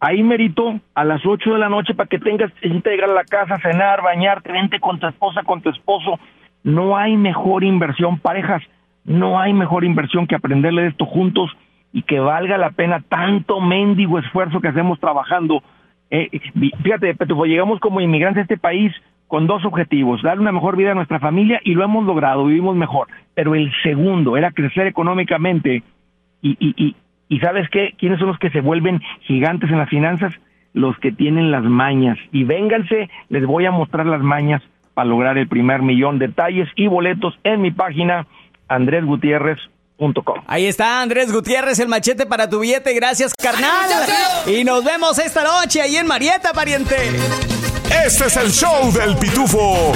ahí 0.00 0.22
merito 0.22 0.80
a 0.94 1.04
las 1.04 1.24
8 1.24 1.52
de 1.52 1.58
la 1.58 1.68
noche 1.68 1.94
para 1.94 2.08
que 2.08 2.18
tengas, 2.18 2.50
llegar 2.62 3.10
a 3.10 3.14
la 3.14 3.24
casa, 3.24 3.58
cenar, 3.58 4.02
bañarte, 4.02 4.50
vente 4.50 4.80
con 4.80 4.98
tu 4.98 5.06
esposa, 5.06 5.42
con 5.44 5.60
tu 5.60 5.68
esposo. 5.68 6.18
No 6.62 6.96
hay 6.96 7.16
mejor 7.16 7.64
inversión, 7.64 8.18
parejas, 8.18 8.62
no 9.04 9.40
hay 9.40 9.52
mejor 9.52 9.84
inversión 9.84 10.26
que 10.26 10.34
aprenderle 10.34 10.82
de 10.82 10.88
esto 10.88 11.06
juntos 11.06 11.50
y 11.92 12.02
que 12.02 12.20
valga 12.20 12.58
la 12.58 12.70
pena 12.70 13.02
tanto 13.08 13.60
mendigo 13.60 14.18
esfuerzo 14.18 14.60
que 14.60 14.68
hacemos 14.68 15.00
trabajando. 15.00 15.62
Eh, 16.10 16.28
fíjate, 16.82 17.14
Petufo, 17.14 17.46
llegamos 17.46 17.80
como 17.80 18.00
inmigrantes 18.00 18.40
a 18.40 18.42
este 18.42 18.58
país 18.58 18.92
con 19.26 19.46
dos 19.46 19.64
objetivos, 19.64 20.22
darle 20.22 20.42
una 20.42 20.52
mejor 20.52 20.76
vida 20.76 20.92
a 20.92 20.94
nuestra 20.94 21.20
familia 21.20 21.60
y 21.64 21.74
lo 21.74 21.84
hemos 21.84 22.04
logrado, 22.04 22.46
vivimos 22.46 22.76
mejor. 22.76 23.08
Pero 23.34 23.54
el 23.54 23.72
segundo 23.82 24.36
era 24.36 24.50
crecer 24.50 24.86
económicamente 24.86 25.82
y, 26.42 26.56
y, 26.58 26.74
y, 26.76 26.96
y 27.28 27.38
¿sabes 27.38 27.68
qué? 27.70 27.94
¿Quiénes 27.96 28.18
son 28.18 28.28
los 28.28 28.38
que 28.38 28.50
se 28.50 28.60
vuelven 28.60 29.00
gigantes 29.20 29.70
en 29.70 29.78
las 29.78 29.88
finanzas? 29.88 30.34
Los 30.72 30.98
que 30.98 31.12
tienen 31.12 31.50
las 31.50 31.64
mañas. 31.64 32.18
Y 32.32 32.44
vénganse, 32.44 33.08
les 33.28 33.46
voy 33.46 33.66
a 33.66 33.70
mostrar 33.70 34.06
las 34.06 34.20
mañas 34.20 34.62
para 35.00 35.08
lograr 35.08 35.38
el 35.38 35.48
primer 35.48 35.80
millón. 35.80 36.18
Detalles 36.18 36.68
y 36.76 36.86
boletos 36.86 37.32
en 37.42 37.62
mi 37.62 37.70
página 37.70 38.26
andresgutierrez.com. 38.68 40.42
Ahí 40.46 40.66
está 40.66 41.00
Andrés 41.00 41.32
Gutiérrez, 41.32 41.78
el 41.78 41.88
machete 41.88 42.26
para 42.26 42.50
tu 42.50 42.60
billete. 42.60 42.92
Gracias, 42.92 43.32
carnal. 43.34 43.88
Y 44.46 44.62
nos 44.62 44.84
vemos 44.84 45.18
esta 45.18 45.42
noche 45.42 45.80
ahí 45.80 45.96
en 45.96 46.06
Marieta, 46.06 46.52
pariente. 46.52 46.96
Este 47.90 48.26
es 48.26 48.36
el 48.36 48.52
show 48.52 48.92
del 48.92 49.16
pitufo 49.16 49.92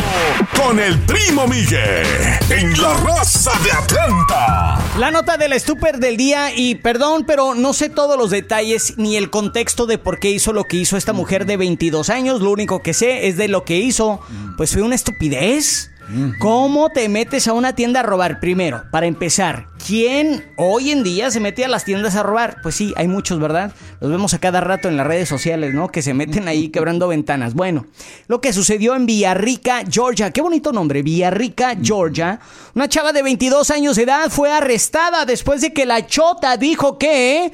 con 0.56 0.80
el 0.80 0.98
primo 1.00 1.46
Miguel 1.46 2.04
en 2.50 2.80
la 2.82 2.92
raza 2.94 3.52
de 3.62 3.70
Atlanta. 3.70 4.78
La 4.98 5.12
nota 5.12 5.36
del 5.36 5.52
estúper 5.52 5.98
del 5.98 6.16
día 6.16 6.52
y 6.54 6.74
perdón, 6.74 7.24
pero 7.24 7.54
no 7.54 7.72
sé 7.72 7.88
todos 7.88 8.18
los 8.18 8.30
detalles 8.30 8.94
ni 8.96 9.16
el 9.16 9.30
contexto 9.30 9.86
de 9.86 9.98
por 9.98 10.18
qué 10.18 10.30
hizo 10.30 10.52
lo 10.52 10.64
que 10.64 10.76
hizo 10.76 10.96
esta 10.96 11.12
mujer 11.12 11.46
de 11.46 11.56
22 11.56 12.10
años. 12.10 12.40
Lo 12.40 12.50
único 12.50 12.82
que 12.82 12.94
sé 12.94 13.28
es 13.28 13.36
de 13.36 13.46
lo 13.46 13.64
que 13.64 13.76
hizo, 13.76 14.20
pues 14.56 14.72
fue 14.72 14.82
una 14.82 14.96
estupidez. 14.96 15.92
¿Cómo 16.38 16.90
te 16.90 17.08
metes 17.08 17.48
a 17.48 17.54
una 17.54 17.74
tienda 17.74 18.00
a 18.00 18.02
robar? 18.02 18.38
Primero, 18.38 18.84
para 18.90 19.06
empezar, 19.06 19.68
¿quién 19.84 20.44
hoy 20.58 20.90
en 20.90 21.02
día 21.02 21.30
se 21.30 21.40
mete 21.40 21.64
a 21.64 21.68
las 21.68 21.84
tiendas 21.84 22.14
a 22.14 22.22
robar? 22.22 22.58
Pues 22.62 22.74
sí, 22.74 22.92
hay 22.96 23.08
muchos, 23.08 23.40
¿verdad? 23.40 23.72
Los 24.00 24.10
vemos 24.10 24.34
a 24.34 24.38
cada 24.38 24.60
rato 24.60 24.88
en 24.88 24.96
las 24.96 25.06
redes 25.06 25.28
sociales, 25.28 25.72
¿no? 25.72 25.88
Que 25.88 26.02
se 26.02 26.12
meten 26.12 26.46
ahí 26.46 26.68
quebrando 26.68 27.08
ventanas. 27.08 27.54
Bueno, 27.54 27.86
lo 28.28 28.40
que 28.40 28.52
sucedió 28.52 28.94
en 28.94 29.06
Villarrica, 29.06 29.82
Georgia, 29.90 30.30
qué 30.30 30.42
bonito 30.42 30.72
nombre, 30.72 31.02
Villarrica, 31.02 31.74
Georgia. 31.82 32.38
Una 32.74 32.88
chava 32.88 33.12
de 33.12 33.22
22 33.22 33.70
años 33.70 33.96
de 33.96 34.02
edad 34.02 34.30
fue 34.30 34.52
arrestada 34.52 35.24
después 35.24 35.62
de 35.62 35.72
que 35.72 35.86
la 35.86 36.06
chota 36.06 36.56
dijo 36.58 36.98
que, 36.98 37.50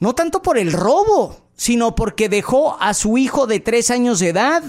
no 0.00 0.14
tanto 0.14 0.42
por 0.42 0.58
el 0.58 0.72
robo, 0.72 1.40
sino 1.54 1.94
porque 1.94 2.28
dejó 2.28 2.76
a 2.80 2.94
su 2.94 3.16
hijo 3.16 3.46
de 3.46 3.60
3 3.60 3.90
años 3.92 4.18
de 4.18 4.30
edad 4.30 4.62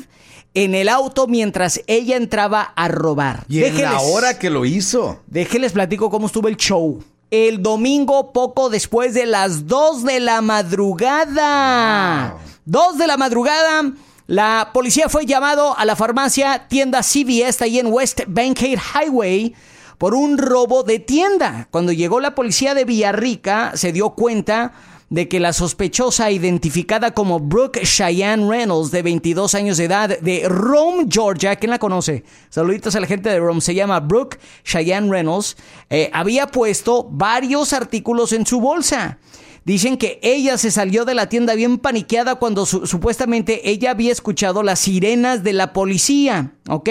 en 0.63 0.73
el 0.73 0.89
auto 0.89 1.27
mientras 1.27 1.81
ella 1.85 2.17
entraba 2.17 2.73
a 2.75 2.87
robar. 2.87 3.45
Y 3.47 3.63
en 3.63 3.79
la 3.79 3.99
hora 3.99 4.39
que 4.39 4.49
lo 4.49 4.65
hizo. 4.65 5.19
Déjenles 5.27 5.71
platico 5.73 6.09
cómo 6.09 6.25
estuvo 6.25 6.47
el 6.47 6.57
show. 6.57 7.03
El 7.29 7.61
domingo, 7.61 8.33
poco 8.33 8.71
después 8.71 9.13
de 9.13 9.27
las 9.27 9.67
2 9.67 10.03
de 10.03 10.19
la 10.19 10.41
madrugada. 10.41 12.37
2 12.65 12.97
de 12.97 13.05
la 13.05 13.17
madrugada. 13.17 13.93
La 14.25 14.71
policía 14.73 15.09
fue 15.09 15.27
llamado 15.27 15.77
a 15.77 15.85
la 15.85 15.95
farmacia 15.95 16.67
tienda 16.67 17.03
CVS 17.03 17.63
ahí 17.63 17.77
en 17.77 17.93
West 17.93 18.21
Bankhead 18.27 18.79
Highway 18.95 19.53
por 19.99 20.15
un 20.15 20.39
robo 20.39 20.81
de 20.81 20.97
tienda. 20.97 21.67
Cuando 21.69 21.91
llegó 21.91 22.19
la 22.19 22.33
policía 22.33 22.73
de 22.73 22.83
Villarrica, 22.83 23.73
se 23.75 23.91
dio 23.91 24.09
cuenta 24.11 24.73
de 25.09 25.27
que 25.27 25.39
la 25.39 25.53
sospechosa 25.53 26.31
identificada 26.31 27.11
como 27.11 27.39
Brooke 27.39 27.83
Cheyenne 27.83 28.49
Reynolds, 28.49 28.91
de 28.91 29.01
22 29.01 29.55
años 29.55 29.77
de 29.77 29.85
edad, 29.85 30.19
de 30.19 30.47
Rome, 30.49 31.05
Georgia, 31.09 31.55
¿quién 31.55 31.69
la 31.69 31.79
conoce? 31.79 32.23
Saluditos 32.49 32.95
a 32.95 32.99
la 32.99 33.07
gente 33.07 33.29
de 33.29 33.39
Rome, 33.39 33.61
se 33.61 33.73
llama 33.73 33.99
Brooke 33.99 34.39
Cheyenne 34.63 35.09
Reynolds, 35.09 35.55
eh, 35.89 36.09
había 36.13 36.47
puesto 36.47 37.07
varios 37.09 37.73
artículos 37.73 38.33
en 38.33 38.45
su 38.45 38.59
bolsa. 38.59 39.17
Dicen 39.67 39.97
que 39.97 40.17
ella 40.23 40.57
se 40.57 40.71
salió 40.71 41.03
de 41.03 41.13
la 41.13 41.27
tienda 41.27 41.53
bien 41.53 41.77
paniqueada 41.77 42.35
cuando 42.35 42.65
supuestamente 42.65 43.69
ella 43.69 43.91
había 43.91 44.13
escuchado 44.13 44.63
las 44.63 44.79
sirenas 44.79 45.43
de 45.43 45.51
la 45.51 45.73
policía, 45.73 46.53
¿ok? 46.69 46.89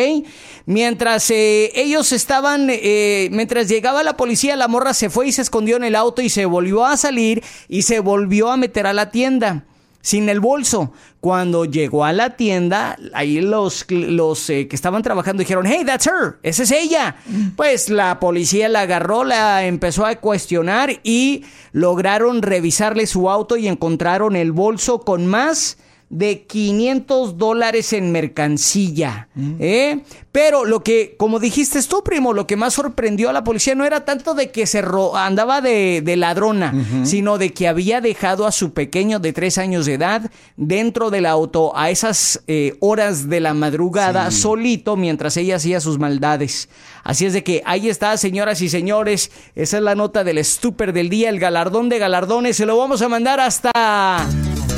Mientras 0.66 1.30
eh, 1.30 1.72
ellos 1.74 2.12
estaban, 2.12 2.66
eh, 2.68 3.30
mientras 3.32 3.68
llegaba 3.68 4.02
la 4.02 4.18
policía, 4.18 4.56
la 4.56 4.68
morra 4.68 4.92
se 4.92 5.08
fue 5.08 5.28
y 5.28 5.32
se 5.32 5.40
escondió 5.40 5.76
en 5.76 5.84
el 5.84 5.96
auto 5.96 6.20
y 6.20 6.28
se 6.28 6.44
volvió 6.44 6.84
a 6.84 6.98
salir 6.98 7.42
y 7.66 7.80
se 7.80 8.00
volvió 8.00 8.50
a 8.50 8.58
meter 8.58 8.86
a 8.86 8.92
la 8.92 9.10
tienda 9.10 9.64
sin 10.06 10.28
el 10.28 10.38
bolso. 10.38 10.92
Cuando 11.18 11.64
llegó 11.64 12.04
a 12.04 12.12
la 12.12 12.36
tienda, 12.36 12.96
ahí 13.12 13.40
los, 13.40 13.84
los 13.90 14.48
eh, 14.50 14.68
que 14.68 14.76
estaban 14.76 15.02
trabajando 15.02 15.40
dijeron, 15.40 15.66
hey, 15.66 15.82
that's 15.84 16.06
her, 16.06 16.38
esa 16.44 16.62
es 16.62 16.70
ella. 16.70 17.16
Pues 17.56 17.88
la 17.88 18.20
policía 18.20 18.68
la 18.68 18.82
agarró, 18.82 19.24
la 19.24 19.66
empezó 19.66 20.06
a 20.06 20.14
cuestionar 20.14 21.00
y 21.02 21.44
lograron 21.72 22.42
revisarle 22.42 23.08
su 23.08 23.28
auto 23.28 23.56
y 23.56 23.66
encontraron 23.66 24.36
el 24.36 24.52
bolso 24.52 25.00
con 25.00 25.26
más 25.26 25.76
de 26.08 26.42
500 26.42 27.36
dólares 27.36 27.92
en 27.92 28.12
mercancía. 28.12 29.28
¿eh? 29.58 30.02
Pero 30.30 30.64
lo 30.64 30.84
que, 30.84 31.16
como 31.18 31.40
dijiste 31.40 31.82
tú, 31.82 32.04
primo, 32.04 32.32
lo 32.32 32.46
que 32.46 32.56
más 32.56 32.74
sorprendió 32.74 33.28
a 33.28 33.32
la 33.32 33.42
policía 33.42 33.74
no 33.74 33.84
era 33.84 34.04
tanto 34.04 34.34
de 34.34 34.50
que 34.50 34.66
se 34.66 34.84
andaba 35.14 35.60
de, 35.60 36.14
ladrona, 36.16 36.74
sino 37.04 37.38
de 37.38 37.52
que 37.52 37.66
había 37.66 38.00
dejado 38.00 38.46
a 38.46 38.52
su 38.52 38.72
pequeño 38.72 39.18
de 39.18 39.32
tres 39.32 39.58
años 39.58 39.86
de 39.86 39.94
edad 39.94 40.30
dentro 40.56 41.10
del 41.10 41.26
auto 41.26 41.76
a 41.76 41.90
esas 41.90 42.42
eh, 42.46 42.76
horas 42.80 43.28
de 43.28 43.40
la 43.40 43.54
madrugada, 43.54 44.30
solito, 44.30 44.96
mientras 44.96 45.36
ella 45.36 45.56
hacía 45.56 45.80
sus 45.80 45.98
maldades. 45.98 46.68
Así 47.02 47.26
es 47.26 47.32
de 47.32 47.42
que 47.42 47.62
ahí 47.64 47.88
está, 47.88 48.16
señoras 48.16 48.60
y 48.62 48.68
señores. 48.68 49.30
Esa 49.54 49.78
es 49.78 49.82
la 49.82 49.94
nota 49.94 50.22
del 50.22 50.38
estúper 50.38 50.92
del 50.92 51.08
día, 51.08 51.30
el 51.30 51.40
galardón 51.40 51.88
de 51.88 51.98
galardones. 51.98 52.56
Se 52.56 52.66
lo 52.66 52.76
vamos 52.76 53.02
a 53.02 53.08
mandar 53.08 53.40
hasta 53.40 54.26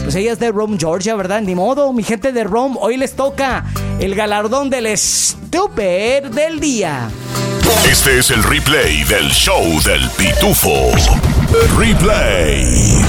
pues 0.08 0.16
ella 0.16 0.32
es 0.32 0.38
de 0.38 0.50
Rome, 0.50 0.78
Georgia, 0.80 1.14
¿verdad? 1.16 1.42
Ni 1.42 1.54
modo, 1.54 1.92
mi 1.92 2.02
gente 2.02 2.32
de 2.32 2.42
Rome, 2.42 2.76
hoy 2.80 2.96
les 2.96 3.14
toca 3.14 3.66
el 4.00 4.14
galardón 4.14 4.70
del 4.70 4.86
estúper 4.86 6.30
del 6.30 6.60
día. 6.60 7.10
Este 7.86 8.18
es 8.18 8.30
el 8.30 8.42
replay 8.42 9.04
del 9.04 9.28
show 9.28 9.62
del 9.82 10.08
pitufo. 10.16 10.92
Replay. 11.76 13.04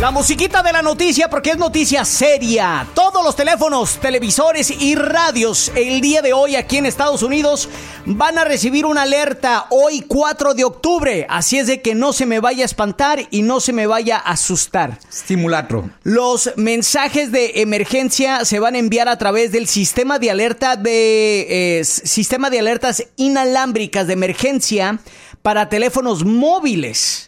La 0.00 0.12
musiquita 0.12 0.62
de 0.62 0.72
la 0.72 0.80
noticia 0.80 1.28
porque 1.28 1.50
es 1.50 1.58
noticia 1.58 2.04
seria. 2.04 2.86
Todos 2.94 3.24
los 3.24 3.34
teléfonos, 3.34 3.98
televisores 3.98 4.70
y 4.70 4.94
radios 4.94 5.72
el 5.74 6.00
día 6.00 6.22
de 6.22 6.32
hoy 6.32 6.54
aquí 6.54 6.76
en 6.76 6.86
Estados 6.86 7.24
Unidos 7.24 7.68
van 8.06 8.38
a 8.38 8.44
recibir 8.44 8.86
una 8.86 9.02
alerta 9.02 9.66
hoy 9.70 10.02
4 10.06 10.54
de 10.54 10.62
octubre. 10.62 11.26
Así 11.28 11.58
es 11.58 11.66
de 11.66 11.82
que 11.82 11.96
no 11.96 12.12
se 12.12 12.26
me 12.26 12.38
vaya 12.38 12.62
a 12.62 12.66
espantar 12.66 13.26
y 13.32 13.42
no 13.42 13.58
se 13.58 13.72
me 13.72 13.88
vaya 13.88 14.18
a 14.18 14.30
asustar. 14.30 15.00
Estimulatro. 15.08 15.90
Los 16.04 16.52
mensajes 16.54 17.32
de 17.32 17.54
emergencia 17.56 18.44
se 18.44 18.60
van 18.60 18.76
a 18.76 18.78
enviar 18.78 19.08
a 19.08 19.18
través 19.18 19.50
del 19.50 19.66
sistema 19.66 20.20
de 20.20 20.30
alerta 20.30 20.76
de 20.76 21.80
eh, 21.80 21.84
sistema 21.84 22.50
de 22.50 22.60
alertas 22.60 23.02
inalámbricas 23.16 24.06
de 24.06 24.12
emergencia 24.12 25.00
para 25.42 25.68
teléfonos 25.68 26.24
móviles 26.24 27.27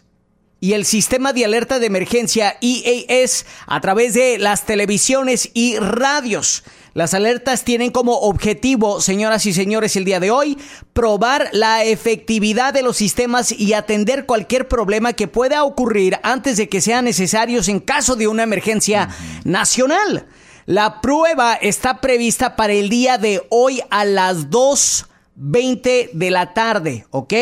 y 0.63 0.73
el 0.73 0.85
sistema 0.85 1.33
de 1.33 1.43
alerta 1.43 1.79
de 1.79 1.87
emergencia 1.87 2.55
EAS 2.61 3.47
a 3.65 3.81
través 3.81 4.13
de 4.13 4.37
las 4.37 4.67
televisiones 4.67 5.49
y 5.55 5.77
radios. 5.77 6.63
Las 6.93 7.15
alertas 7.15 7.63
tienen 7.63 7.89
como 7.89 8.19
objetivo, 8.19 9.01
señoras 9.01 9.47
y 9.47 9.53
señores, 9.53 9.95
el 9.95 10.05
día 10.05 10.19
de 10.19 10.29
hoy, 10.29 10.59
probar 10.93 11.49
la 11.51 11.83
efectividad 11.83 12.75
de 12.75 12.83
los 12.83 12.97
sistemas 12.97 13.51
y 13.51 13.73
atender 13.73 14.27
cualquier 14.27 14.67
problema 14.67 15.13
que 15.13 15.27
pueda 15.27 15.63
ocurrir 15.63 16.19
antes 16.21 16.57
de 16.57 16.69
que 16.69 16.79
sean 16.79 17.05
necesarios 17.05 17.67
en 17.67 17.79
caso 17.79 18.15
de 18.15 18.27
una 18.27 18.43
emergencia 18.43 19.09
nacional. 19.43 20.27
La 20.67 21.01
prueba 21.01 21.55
está 21.55 22.01
prevista 22.01 22.55
para 22.55 22.73
el 22.73 22.89
día 22.89 23.17
de 23.17 23.41
hoy 23.49 23.81
a 23.89 24.05
las 24.05 24.49
2.20 24.51 26.11
de 26.13 26.29
la 26.29 26.53
tarde, 26.53 27.07
¿ok? 27.09 27.33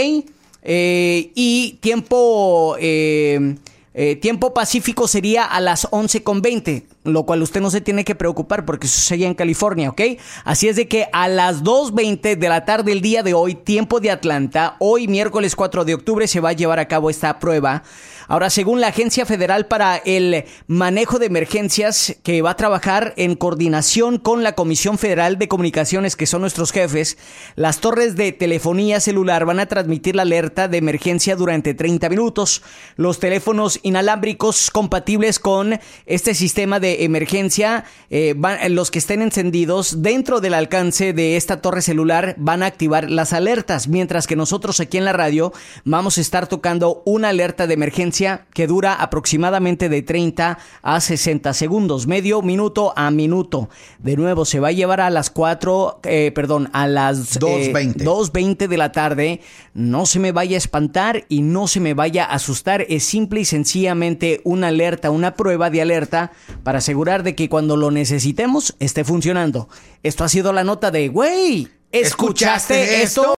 Eh, 0.61 1.31
y 1.35 1.77
tiempo, 1.81 2.75
eh, 2.79 3.55
eh, 3.93 4.15
tiempo 4.17 4.53
pacífico 4.53 5.07
sería 5.07 5.45
a 5.45 5.59
las 5.59 5.87
11.20. 5.91 6.85
lo 7.05 7.23
cual 7.25 7.41
usted 7.41 7.61
no 7.61 7.71
se 7.71 7.81
tiene 7.81 8.03
que 8.03 8.13
preocupar 8.13 8.65
porque 8.65 8.85
eso 8.85 8.99
sería 8.99 9.27
en 9.27 9.33
California, 9.33 9.89
¿ok? 9.89 10.01
Así 10.43 10.67
es 10.67 10.75
de 10.75 10.87
que 10.87 11.07
a 11.11 11.27
las 11.27 11.63
2.20 11.63 12.37
de 12.37 12.49
la 12.49 12.65
tarde 12.65 12.91
el 12.91 13.01
día 13.01 13.23
de 13.23 13.33
hoy, 13.33 13.55
tiempo 13.55 13.99
de 13.99 14.11
Atlanta, 14.11 14.75
hoy 14.79 15.07
miércoles 15.07 15.55
4 15.55 15.85
de 15.85 15.95
octubre 15.95 16.27
se 16.27 16.39
va 16.39 16.49
a 16.49 16.53
llevar 16.53 16.79
a 16.79 16.87
cabo 16.87 17.09
esta 17.09 17.39
prueba. 17.39 17.83
Ahora, 18.31 18.51
según 18.51 18.79
la 18.79 18.89
Agencia 18.89 19.25
Federal 19.25 19.65
para 19.65 19.97
el 19.97 20.45
Manejo 20.67 21.17
de 21.17 21.25
Emergencias, 21.25 22.15
que 22.21 22.43
va 22.43 22.51
a 22.51 22.55
trabajar 22.55 23.15
en 23.17 23.33
coordinación 23.33 24.19
con 24.19 24.43
la 24.43 24.53
Comisión 24.53 24.99
Federal 24.99 25.39
de 25.39 25.47
Comunicaciones, 25.47 26.15
que 26.15 26.27
son 26.27 26.41
nuestros 26.41 26.71
jefes, 26.71 27.17
las 27.55 27.79
torres 27.81 28.15
de 28.15 28.31
telefonía 28.31 28.99
celular 28.99 29.45
van 29.45 29.59
a 29.59 29.65
transmitir 29.65 30.15
la 30.15 30.21
alerta 30.21 30.67
de 30.67 30.77
emergencia 30.77 31.35
durante 31.35 31.73
30 31.73 32.07
minutos. 32.07 32.61
Los 32.97 33.17
teléfonos 33.17 33.79
inalámbricos 33.81 34.69
compatibles 34.69 35.39
con 35.39 35.79
este 36.05 36.35
sistema 36.35 36.79
de 36.79 37.05
emergencia, 37.05 37.85
eh, 38.11 38.35
los 38.69 38.91
que 38.91 38.99
estén 38.99 39.23
encendidos 39.23 40.03
dentro 40.03 40.39
del 40.39 40.53
alcance 40.53 41.13
de 41.13 41.35
esta 41.35 41.61
torre 41.61 41.81
celular, 41.81 42.35
van 42.37 42.61
a 42.61 42.67
activar 42.67 43.09
las 43.09 43.33
alertas, 43.33 43.87
mientras 43.87 44.27
que 44.27 44.35
nosotros 44.35 44.79
aquí 44.79 44.99
en 44.99 45.05
la 45.05 45.13
radio 45.13 45.51
vamos 45.83 46.19
a 46.19 46.21
estar 46.21 46.45
tocando 46.45 47.01
una 47.07 47.29
alerta 47.29 47.65
de 47.65 47.73
emergencia 47.73 48.18
que 48.53 48.67
dura 48.67 48.93
aproximadamente 48.93 49.89
de 49.89 50.01
30 50.01 50.57
a 50.81 50.99
60 50.99 51.53
segundos, 51.53 52.07
medio 52.07 52.41
minuto 52.41 52.93
a 52.95 53.11
minuto. 53.11 53.69
De 53.99 54.17
nuevo, 54.17 54.45
se 54.45 54.59
va 54.59 54.69
a 54.69 54.71
llevar 54.71 55.01
a 55.01 55.09
las 55.09 55.29
4, 55.29 56.01
eh, 56.03 56.31
perdón, 56.33 56.69
a 56.73 56.87
las 56.87 57.39
2.20 57.39 58.61
eh, 58.63 58.67
de 58.67 58.77
la 58.77 58.91
tarde. 58.91 59.41
No 59.73 60.05
se 60.05 60.19
me 60.19 60.31
vaya 60.31 60.55
a 60.55 60.57
espantar 60.57 61.25
y 61.29 61.41
no 61.41 61.67
se 61.67 61.79
me 61.79 61.93
vaya 61.93 62.25
a 62.25 62.33
asustar. 62.33 62.85
Es 62.89 63.03
simple 63.03 63.41
y 63.41 63.45
sencillamente 63.45 64.41
una 64.43 64.67
alerta, 64.67 65.11
una 65.11 65.35
prueba 65.35 65.69
de 65.69 65.81
alerta 65.81 66.31
para 66.63 66.79
asegurar 66.79 67.23
de 67.23 67.35
que 67.35 67.49
cuando 67.49 67.77
lo 67.77 67.91
necesitemos 67.91 68.75
esté 68.79 69.03
funcionando. 69.03 69.69
Esto 70.03 70.23
ha 70.23 70.29
sido 70.29 70.53
la 70.53 70.63
nota 70.63 70.91
de, 70.91 71.07
güey, 71.07 71.67
¿escuchaste, 71.91 73.01
esto? 73.01 73.33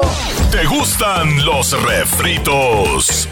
¿Te 0.51 0.65
gustan 0.65 1.45
los 1.45 1.71
refritos? 1.81 3.29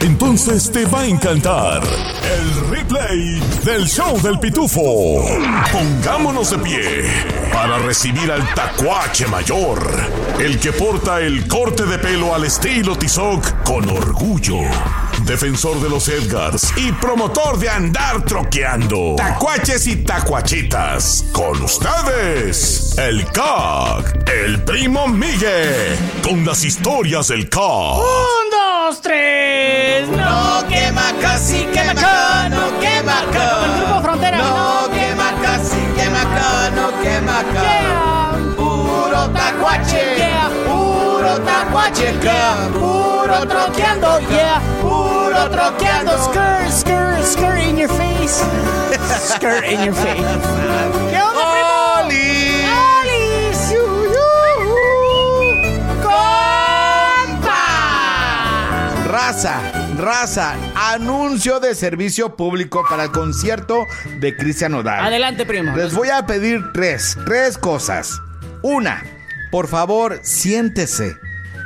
Entonces 0.00 0.70
te 0.70 0.84
va 0.86 1.00
a 1.00 1.06
encantar 1.06 1.82
el 1.82 2.70
replay 2.70 3.40
del 3.64 3.88
show 3.88 4.20
del 4.20 4.38
pitufo. 4.38 5.26
Pongámonos 5.72 6.50
de 6.50 6.58
pie 6.58 7.04
para 7.52 7.78
recibir 7.78 8.30
al 8.30 8.54
tacuache 8.54 9.26
mayor, 9.26 9.80
el 10.38 10.60
que 10.60 10.72
porta 10.72 11.20
el 11.20 11.48
corte 11.48 11.84
de 11.86 11.98
pelo 11.98 12.34
al 12.34 12.44
estilo 12.44 12.96
Tizoc 12.96 13.64
con 13.64 13.88
orgullo. 13.90 14.60
Defensor 15.24 15.80
de 15.80 15.88
los 15.88 16.08
Edgars 16.08 16.72
y 16.76 16.92
promotor 16.92 17.58
de 17.58 17.68
andar 17.68 18.24
troqueando. 18.24 19.14
Tacuaches 19.16 19.86
y 19.86 19.96
tacuachitas. 19.96 21.24
Con 21.32 21.62
ustedes, 21.62 22.96
el 22.98 23.24
CAC, 23.26 24.28
el 24.28 24.62
primo 24.64 25.06
Miguel, 25.08 25.96
con 26.22 26.44
las 26.44 26.64
historias 26.64 27.28
del 27.28 27.48
CAC. 27.48 27.60
Un, 27.60 28.50
dos, 28.50 29.00
tres. 29.02 30.08
No 30.08 30.64
quema 30.68 31.12
casi, 31.20 31.64
quema 31.66 32.48
no 32.48 32.78
quema 32.80 33.22
Yeah. 41.80 42.68
Puro 42.72 43.46
troqueando, 43.46 44.20
yeah. 44.30 44.60
Puro 44.82 45.48
troqueando. 45.48 46.12
Skirt, 46.18 46.70
skirt, 46.70 47.24
skirt 47.24 47.58
in 47.58 47.78
your 47.78 47.88
face. 47.88 48.44
skirt 49.34 49.64
in 49.64 49.84
your 49.84 49.94
face. 49.94 50.20
¿Qué 51.10 51.20
onda, 51.22 51.44
primo? 51.50 52.04
¡Oli! 52.04 52.64
¡Alice! 52.68 53.76
¡Compa! 57.40 57.64
Raza, 59.08 59.60
raza, 59.96 60.56
anuncio 60.74 61.60
de 61.60 61.74
servicio 61.74 62.36
público 62.36 62.84
para 62.88 63.04
el 63.04 63.10
concierto 63.10 63.86
de 64.20 64.36
Cristian 64.36 64.72
Nodal. 64.72 65.00
Adelante, 65.00 65.46
primo. 65.46 65.74
Les 65.74 65.94
voy 65.94 66.10
a 66.10 66.26
pedir 66.26 66.72
tres, 66.74 67.16
tres 67.24 67.56
cosas. 67.56 68.20
Una, 68.62 69.02
por 69.50 69.66
favor, 69.66 70.20
siéntese. 70.22 71.16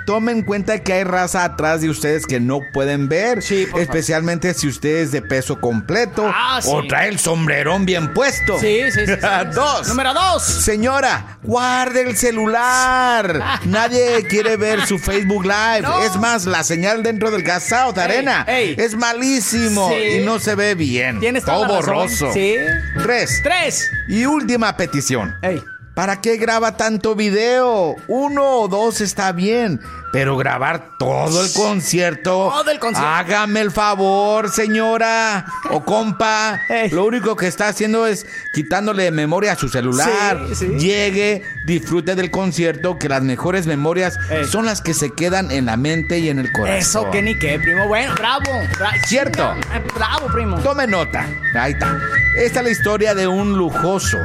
Tomen 0.07 0.39
en 0.39 0.43
cuenta 0.45 0.79
que 0.81 0.93
hay 0.93 1.05
raza 1.05 1.45
atrás 1.45 1.81
de 1.81 1.89
ustedes 1.89 2.27
que 2.27 2.41
no 2.41 2.61
pueden 2.73 3.09
ver, 3.09 3.43
Sí, 3.43 3.67
por 3.71 3.81
especialmente 3.81 4.53
si 4.55 4.69
usted 4.69 4.97
es 4.99 5.13
de 5.13 5.23
peso 5.23 5.61
completo 5.61 6.31
Ah, 6.33 6.61
sí. 6.63 6.69
o 6.73 6.87
trae 6.87 7.09
el 7.09 7.19
sombrerón 7.19 7.87
bien 7.87 8.13
puesto. 8.13 8.59
Sí, 8.59 8.81
sí, 8.93 9.07
sí. 9.07 9.13
Dos. 9.55 9.89
Número 9.89 10.13
dos. 10.13 10.43
Señora, 10.43 11.39
guarde 11.43 12.03
el 12.03 12.17
celular. 12.17 13.61
Nadie 13.65 14.25
quiere 14.29 14.57
ver 14.57 14.87
su 14.87 14.99
Facebook 14.99 15.45
Live. 15.45 15.83
No. 15.83 16.03
Es 16.05 16.17
más, 16.17 16.47
la 16.47 16.65
señal 16.65 17.03
dentro 17.03 17.31
del 17.31 17.43
gas 17.43 17.73
out 17.73 17.97
arena 17.99 18.45
ey. 18.49 18.75
es 18.79 18.95
malísimo 18.95 19.89
Sí. 19.91 20.19
y 20.21 20.25
no 20.25 20.39
se 20.39 20.55
ve 20.55 20.75
bien. 20.75 21.21
Tienes 21.21 21.45
Todo 21.45 21.67
borroso. 21.67 22.33
Sí. 22.33 22.57
Tres. 23.03 23.41
Tres. 23.43 23.91
Y 24.09 24.25
última 24.27 24.77
petición. 24.77 25.35
Ey. 25.43 25.63
¿Para 25.95 26.21
qué 26.21 26.37
graba 26.39 26.77
tanto 26.77 27.15
video? 27.15 27.95
Uno 28.09 28.45
o 28.63 28.67
dos 28.69 29.01
está 29.01 29.31
bien, 29.31 29.81
pero 30.13 30.37
grabar 30.37 30.89
todo 30.99 31.45
el 31.45 31.53
concierto. 31.53 32.51
Todo 32.53 32.69
el 32.73 32.81
concierto. 32.81 33.09
Hágame 33.09 33.61
el 33.61 33.71
favor, 33.71 34.51
señora 34.51 35.47
o 35.71 35.85
compa. 35.85 36.61
Ey. 36.69 36.91
Lo 36.91 37.05
único 37.05 37.37
que 37.37 37.47
está 37.47 37.69
haciendo 37.69 38.09
es 38.09 38.27
quitándole 38.55 39.13
memoria 39.13 39.53
a 39.53 39.57
su 39.57 39.69
celular. 39.69 40.41
Sí, 40.49 40.55
sí. 40.57 40.67
Llegue, 40.81 41.45
disfrute 41.65 42.17
del 42.17 42.33
concierto, 42.33 42.99
que 42.99 43.09
las 43.09 43.23
mejores 43.23 43.69
memorias 43.69 44.19
Ey. 44.31 44.47
son 44.47 44.67
las 44.67 44.81
que 44.81 44.95
se 44.95 45.13
quedan 45.13 45.53
en 45.53 45.67
la 45.67 45.77
mente 45.77 46.19
y 46.19 46.29
en 46.29 46.41
el 46.41 46.51
corazón. 46.51 46.77
Eso 46.77 47.11
que 47.13 47.23
ni 47.23 47.39
qué, 47.39 47.57
primo. 47.61 47.87
Bueno, 47.87 48.15
bravo. 48.17 48.43
Bra- 48.81 49.01
Cierto. 49.07 49.53
Eh, 49.73 49.81
Bravo, 49.95 50.27
primo. 50.33 50.59
Tome 50.59 50.89
nota. 50.89 51.25
Ahí 51.55 51.73
está. 51.73 51.97
Esta 52.37 52.59
es 52.61 52.65
la 52.65 52.71
historia 52.73 53.15
de 53.15 53.29
un 53.29 53.53
lujoso. 53.57 54.19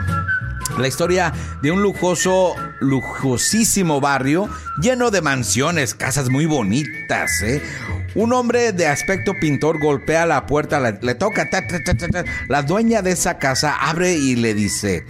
La 0.80 0.88
historia 0.88 1.34
de 1.62 1.72
un 1.72 1.82
lujoso, 1.82 2.56
lujosísimo 2.80 4.00
barrio 4.00 4.50
lleno 4.82 5.12
de 5.12 5.22
mansiones, 5.22 5.94
casas 5.94 6.30
muy 6.30 6.46
bonitas, 6.46 7.42
¿eh? 7.42 7.62
Un 8.16 8.34
hombre 8.34 8.72
de 8.72 8.88
aspecto 8.88 9.34
pintor 9.40 9.80
golpea 9.80 10.26
la 10.26 10.46
puerta, 10.46 10.80
le, 10.80 11.16
toca, 11.16 11.50
ta, 11.50 11.62
ta, 11.68 12.24
la 12.48 12.64
dueña 12.64 13.02
de 13.02 13.12
esa 13.12 13.38
casa 13.38 13.76
abre 13.76 14.14
y 14.14 14.36
le 14.36 14.54
dice, 14.54 15.06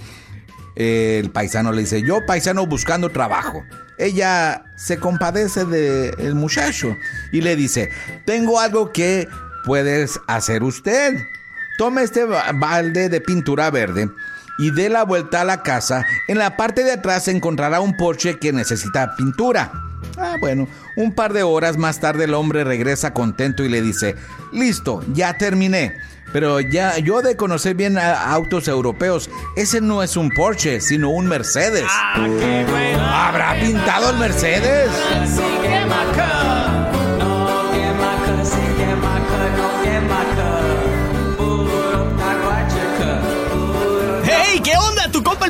el 0.76 1.30
paisano 1.32 1.72
le 1.72 1.82
dice, 1.82 2.02
yo 2.02 2.26
paisano 2.26 2.66
buscando 2.66 3.10
trabajo. 3.10 3.64
Ella 3.98 4.64
se 4.76 4.98
compadece 4.98 5.66
del 5.66 6.36
muchacho 6.36 6.98
y 7.32 7.42
le 7.42 7.56
dice, 7.56 7.90
tengo 8.26 8.60
algo 8.60 8.92
que 8.92 9.28
puedes 9.66 10.20
hacer 10.28 10.64
usted. 10.64 11.16
Tome 11.78 12.04
este 12.04 12.26
ba- 12.26 12.52
balde 12.54 13.08
de 13.08 13.22
pintura 13.22 13.70
verde 13.72 14.10
y 14.60 14.72
dé 14.72 14.90
la 14.90 15.04
vuelta 15.04 15.42
a 15.42 15.46
la 15.46 15.64
casa. 15.64 16.06
En 16.28 16.38
la 16.38 16.56
parte 16.58 16.84
de 16.84 16.92
atrás 16.92 17.28
encontrará 17.28 17.80
un 17.82 17.96
porche 17.98 18.38
que 18.38 18.52
necesita 18.54 19.16
pintura. 19.16 19.72
Ah, 20.18 20.36
bueno, 20.40 20.68
un 20.98 21.14
par 21.16 21.34
de 21.34 21.44
horas 21.44 21.78
más 21.78 22.00
tarde 22.00 22.26
el 22.26 22.34
hombre 22.34 22.64
regresa 22.64 23.14
contento 23.14 23.64
y 23.64 23.70
le 23.70 23.82
dice, 23.82 24.16
listo, 24.52 25.02
ya 25.14 25.38
terminé. 25.38 25.94
Pero 26.32 26.60
ya 26.60 27.00
yo 27.00 27.22
de 27.24 27.36
conocer 27.36 27.74
bien 27.74 27.98
a- 27.98 28.32
autos 28.32 28.68
europeos, 28.68 29.32
ese 29.56 29.82
no 29.82 30.04
es 30.04 30.16
un 30.16 30.30
Porsche, 30.30 30.80
sino 30.80 31.10
un 31.10 31.26
Mercedes. 31.28 31.86
Ah. 31.88 33.28
¿Habrá 33.30 33.60
pintado 33.60 34.12
el 34.12 34.18
Mercedes? 34.18 34.90